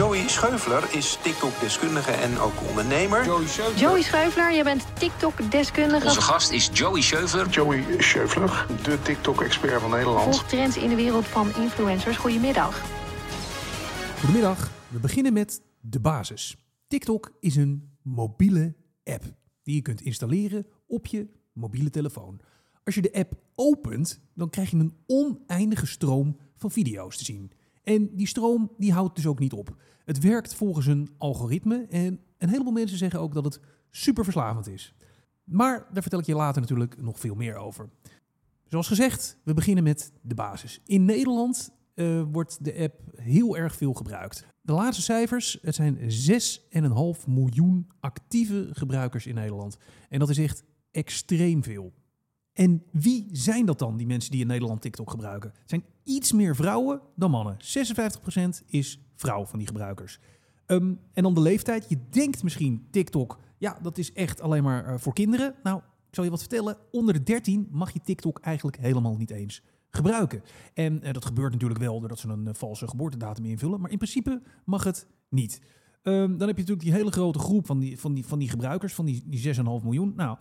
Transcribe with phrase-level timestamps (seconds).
[0.00, 3.24] Joey Scheufler is TikTok-deskundige en ook ondernemer.
[3.24, 3.46] Joey
[4.02, 4.34] Scheufler.
[4.34, 6.06] Joey je bent TikTok-deskundige.
[6.06, 7.48] Onze gast is Joey Scheufler.
[7.48, 10.22] Joey Scheufler, de TikTok-expert van Nederland.
[10.22, 12.16] Volgt trends in de wereld van influencers.
[12.16, 12.82] Goedemiddag.
[14.18, 16.56] Goedemiddag, we beginnen met de basis.
[16.86, 18.74] TikTok is een mobiele
[19.04, 19.24] app
[19.62, 22.40] die je kunt installeren op je mobiele telefoon.
[22.84, 27.52] Als je de app opent, dan krijg je een oneindige stroom van video's te zien.
[27.82, 29.76] En die stroom die houdt dus ook niet op.
[30.04, 34.68] Het werkt volgens een algoritme en een heleboel mensen zeggen ook dat het super verslavend
[34.68, 34.94] is.
[35.44, 37.88] Maar daar vertel ik je later natuurlijk nog veel meer over.
[38.66, 40.80] Zoals gezegd, we beginnen met de basis.
[40.84, 44.46] In Nederland uh, wordt de app heel erg veel gebruikt.
[44.60, 49.78] De laatste cijfers, het zijn 6,5 miljoen actieve gebruikers in Nederland.
[50.08, 51.92] En dat is echt extreem veel.
[52.52, 55.50] En wie zijn dat dan, die mensen die in Nederland TikTok gebruiken?
[55.50, 57.56] Het zijn iets meer vrouwen dan mannen.
[57.56, 60.18] 56% is vrouw van die gebruikers.
[60.66, 61.88] Um, en dan de leeftijd.
[61.88, 65.54] Je denkt misschien TikTok, ja, dat is echt alleen maar uh, voor kinderen.
[65.62, 66.76] Nou, ik zal je wat vertellen.
[66.90, 70.42] Onder de 13 mag je TikTok eigenlijk helemaal niet eens gebruiken.
[70.74, 73.80] En uh, dat gebeurt natuurlijk wel doordat ze een uh, valse geboortedatum invullen.
[73.80, 75.60] Maar in principe mag het niet.
[76.02, 78.48] Um, dan heb je natuurlijk die hele grote groep van die, van die, van die
[78.48, 80.12] gebruikers, van die, die 6,5 miljoen.
[80.16, 80.38] Nou,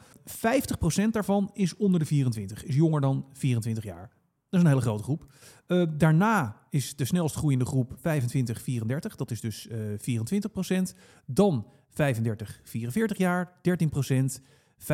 [1.08, 4.18] 50% daarvan is onder de 24, is jonger dan 24 jaar.
[4.50, 5.34] Dat is een hele grote groep.
[5.68, 8.02] Uh, daarna is de snelst groeiende groep 25-34,
[9.16, 10.22] dat is dus uh,
[10.92, 10.98] 24%.
[11.26, 13.60] Dan 35-44 jaar,
[14.38, 14.42] 13%.
[14.80, 14.86] 45-54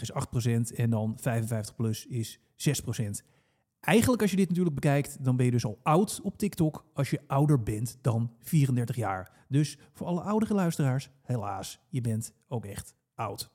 [0.00, 2.42] is 8% en dan 55 plus is 6%.
[3.80, 7.10] Eigenlijk als je dit natuurlijk bekijkt, dan ben je dus al oud op TikTok als
[7.10, 9.30] je ouder bent dan 34 jaar.
[9.48, 12.94] Dus voor alle oudere luisteraars, helaas, je bent ook echt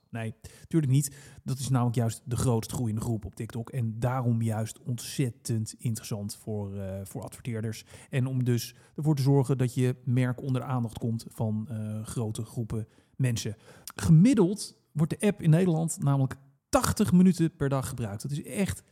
[0.10, 1.16] Nee, natuurlijk niet.
[1.44, 3.70] Dat is namelijk juist de grootst groeiende groep op TikTok.
[3.70, 7.86] En daarom juist ontzettend interessant voor, uh, voor adverteerders.
[8.10, 12.04] En om dus ervoor te zorgen dat je merk onder de aandacht komt van uh,
[12.06, 13.56] grote groepen mensen.
[13.96, 16.36] Gemiddeld wordt de app in Nederland namelijk
[16.70, 18.22] 80 minuten per dag gebruikt.
[18.22, 18.84] Dat is echt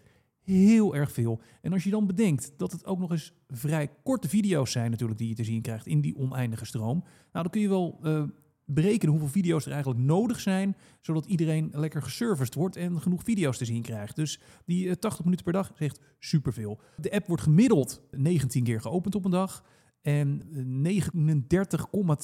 [0.41, 1.41] heel erg veel.
[1.61, 5.19] En als je dan bedenkt dat het ook nog eens vrij korte video's zijn natuurlijk
[5.19, 6.99] die je te zien krijgt in die oneindige stroom.
[7.31, 8.23] Nou, dan kun je wel uh,
[8.65, 13.57] berekenen hoeveel video's er eigenlijk nodig zijn, zodat iedereen lekker geserviced wordt en genoeg video's
[13.57, 14.15] te zien krijgt.
[14.15, 16.79] Dus die uh, 80 minuten per dag echt superveel.
[16.97, 19.63] De app wordt gemiddeld 19 keer geopend op een dag
[20.01, 20.41] en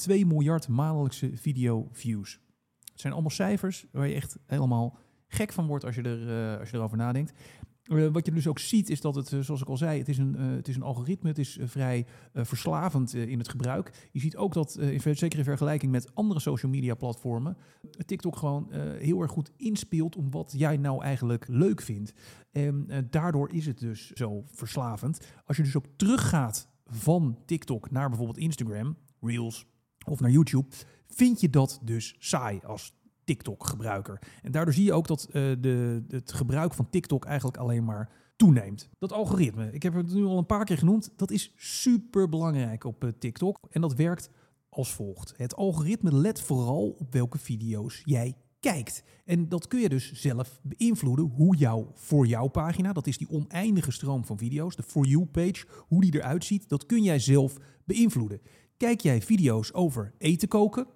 [0.08, 2.40] 39,2 miljard maandelijkse video views.
[2.90, 4.98] Het zijn allemaal cijfers waar je echt helemaal
[5.28, 7.32] gek van wordt als je, er, uh, als je erover nadenkt.
[7.90, 10.08] Uh, wat je dus ook ziet is dat het, uh, zoals ik al zei, het
[10.08, 11.28] is een, uh, het is een algoritme.
[11.28, 14.08] Het is vrij verslavend in het gebruik.
[14.12, 17.56] Je ziet ook dat, in, zeker in vergelijking met andere social media platformen,
[18.06, 22.12] TikTok gewoon heel erg goed inspeelt om wat jij nou eigenlijk leuk vindt.
[22.50, 25.26] En daardoor is het dus zo verslavend.
[25.44, 29.66] Als je dus ook teruggaat van TikTok naar bijvoorbeeld Instagram, Reels
[30.06, 30.68] of naar YouTube,
[31.06, 32.92] vind je dat dus saai als
[33.24, 34.18] TikTok-gebruiker.
[34.42, 38.10] En daardoor zie je ook dat uh, de, het gebruik van TikTok eigenlijk alleen maar
[38.36, 38.88] toeneemt.
[38.98, 42.84] Dat algoritme, ik heb het nu al een paar keer genoemd, dat is super belangrijk
[42.84, 43.58] op uh, TikTok.
[43.70, 44.30] En dat werkt
[44.68, 45.34] als volgt.
[45.36, 49.04] Het algoritme let vooral op welke video's jij kijkt.
[49.24, 53.30] En dat kun je dus zelf beïnvloeden hoe jouw voor jou pagina, dat is die
[53.30, 57.18] oneindige stroom van video's, de for you page, hoe die eruit ziet, dat kun jij
[57.18, 58.40] zelf beïnvloeden.
[58.76, 60.86] Kijk jij video's over eten koken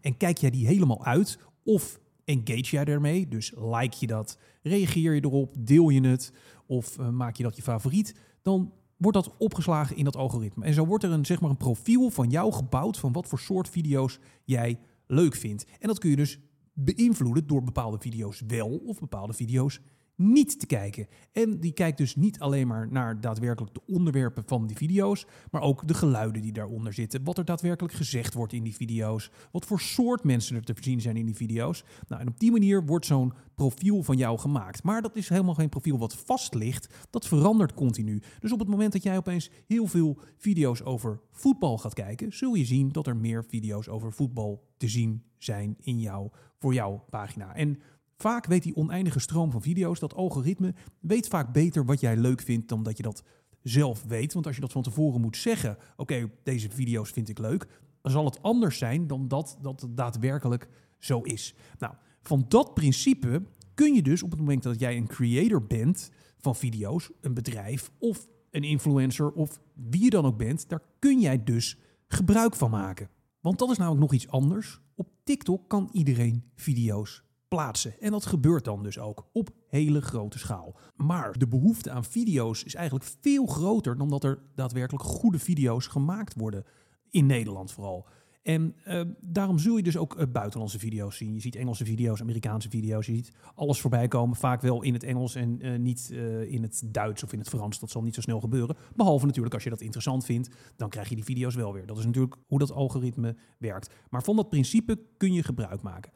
[0.00, 5.14] en kijk jij die helemaal uit of engage jij ermee, dus like je dat, reageer
[5.14, 6.32] je erop, deel je het
[6.66, 10.64] of uh, maak je dat je favoriet, dan wordt dat opgeslagen in dat algoritme.
[10.64, 13.38] En zo wordt er een, zeg maar een profiel van jou gebouwd van wat voor
[13.38, 15.66] soort video's jij leuk vindt.
[15.78, 16.38] En dat kun je dus
[16.72, 19.80] beïnvloeden door bepaalde video's wel of bepaalde video's
[20.20, 21.06] niet te kijken.
[21.32, 25.62] En die kijkt dus niet alleen maar naar daadwerkelijk de onderwerpen van die video's, maar
[25.62, 27.24] ook de geluiden die daaronder zitten.
[27.24, 29.30] Wat er daadwerkelijk gezegd wordt in die video's.
[29.52, 31.84] Wat voor soort mensen er te zien zijn in die video's.
[32.08, 34.82] Nou, en op die manier wordt zo'n profiel van jou gemaakt.
[34.82, 36.94] Maar dat is helemaal geen profiel wat vast ligt.
[37.10, 38.22] Dat verandert continu.
[38.38, 42.54] Dus op het moment dat jij opeens heel veel video's over voetbal gaat kijken, zul
[42.54, 47.04] je zien dat er meer video's over voetbal te zien zijn in jou, voor jouw
[47.10, 47.54] pagina.
[47.54, 47.78] En
[48.20, 52.40] Vaak weet die oneindige stroom van video's, dat algoritme, weet vaak beter wat jij leuk
[52.40, 53.22] vindt dan dat je dat
[53.62, 54.32] zelf weet.
[54.32, 57.66] Want als je dat van tevoren moet zeggen, oké, deze video's vind ik leuk,
[58.02, 60.68] dan zal het anders zijn dan dat dat daadwerkelijk
[60.98, 61.54] zo is.
[61.78, 63.42] Nou, van dat principe
[63.74, 67.90] kun je dus op het moment dat jij een creator bent van video's, een bedrijf
[67.98, 71.76] of een influencer of wie je dan ook bent, daar kun jij dus
[72.06, 73.08] gebruik van maken.
[73.40, 74.80] Want dat is namelijk nog iets anders.
[74.94, 78.00] Op TikTok kan iedereen video's plaatsen.
[78.00, 80.76] En dat gebeurt dan dus ook op hele grote schaal.
[80.96, 85.86] Maar de behoefte aan video's is eigenlijk veel groter dan dat er daadwerkelijk goede video's
[85.86, 86.64] gemaakt worden
[87.10, 88.06] in Nederland vooral.
[88.42, 91.34] En uh, daarom zul je dus ook uh, buitenlandse video's zien.
[91.34, 93.06] Je ziet Engelse video's, Amerikaanse video's.
[93.06, 94.36] Je ziet alles voorbij komen.
[94.36, 96.10] Vaak wel in het Engels en uh, niet
[96.48, 97.78] in het Duits of in het Frans.
[97.78, 98.76] Dat zal niet zo snel gebeuren.
[98.96, 100.48] Behalve natuurlijk als je dat interessant vindt.
[100.76, 101.86] Dan krijg je die video's wel weer.
[101.86, 103.94] Dat is natuurlijk hoe dat algoritme werkt.
[104.10, 106.12] Maar van dat principe kun je gebruik maken.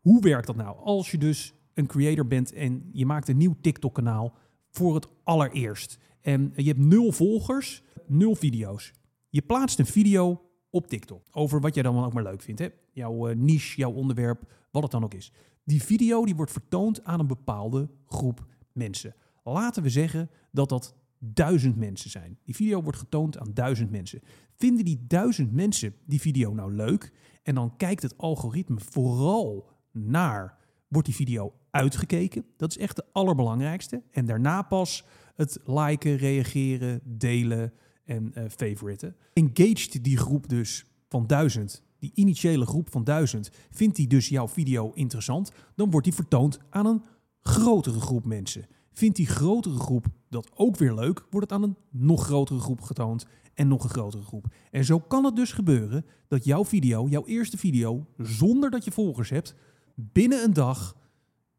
[0.00, 0.76] Hoe werkt dat nou?
[0.76, 4.34] Als je dus een creator bent en je maakt een nieuw TikTok-kanaal
[4.70, 5.98] voor het allereerst.
[6.20, 8.92] En je hebt nul volgers, nul video's.
[9.28, 11.22] Je plaatst een video op TikTok.
[11.32, 12.60] Over wat jij dan ook maar leuk vindt.
[12.60, 12.68] Hè?
[12.92, 15.32] Jouw uh, niche, jouw onderwerp, wat het dan ook is.
[15.64, 19.14] Die video die wordt vertoond aan een bepaalde groep mensen.
[19.44, 22.38] Laten we zeggen dat dat duizend mensen zijn.
[22.44, 24.20] Die video wordt getoond aan duizend mensen.
[24.56, 27.12] Vinden die duizend mensen die video nou leuk?
[27.42, 29.68] En dan kijkt het algoritme vooral
[30.06, 30.56] naar,
[30.88, 32.44] wordt die video uitgekeken?
[32.56, 34.02] Dat is echt de allerbelangrijkste.
[34.10, 35.04] En daarna pas
[35.34, 37.72] het liken, reageren, delen,
[38.08, 39.16] en uh, favoriten.
[39.32, 44.48] Engaged die groep dus van duizend, die initiële groep van duizend, vindt die dus jouw
[44.48, 47.04] video interessant, dan wordt die vertoond aan een
[47.40, 48.66] grotere groep mensen.
[48.92, 52.80] Vindt die grotere groep dat ook weer leuk, wordt het aan een nog grotere groep
[52.80, 54.46] getoond en nog een grotere groep.
[54.70, 58.90] En zo kan het dus gebeuren dat jouw video, jouw eerste video, zonder dat je
[58.90, 59.54] volgers hebt,
[60.00, 60.96] binnen een dag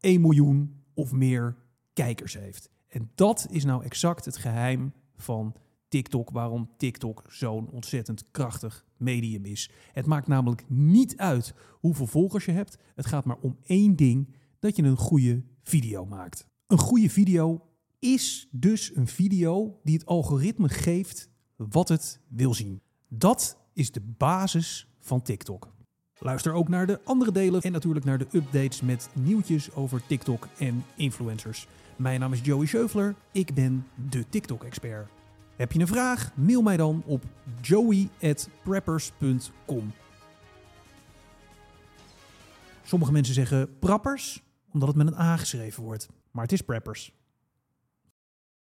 [0.00, 1.56] 1 miljoen of meer
[1.92, 2.70] kijkers heeft.
[2.88, 5.54] En dat is nou exact het geheim van
[5.88, 9.70] TikTok, waarom TikTok zo'n ontzettend krachtig medium is.
[9.92, 12.78] Het maakt namelijk niet uit hoeveel volgers je hebt.
[12.94, 16.46] Het gaat maar om één ding: dat je een goede video maakt.
[16.66, 17.66] Een goede video
[17.98, 22.80] is dus een video die het algoritme geeft wat het wil zien.
[23.08, 25.72] Dat is de basis van TikTok.
[26.22, 30.48] Luister ook naar de andere delen en natuurlijk naar de updates met nieuwtjes over TikTok
[30.58, 31.66] en influencers.
[31.96, 35.08] Mijn naam is Joey Scheufler, ik ben de TikTok-expert.
[35.56, 36.30] Heb je een vraag?
[36.34, 37.22] Mail mij dan op
[37.60, 39.92] joey.preppers.com.
[42.84, 46.08] Sommige mensen zeggen prappers, omdat het met een A geschreven wordt.
[46.30, 47.12] Maar het is preppers.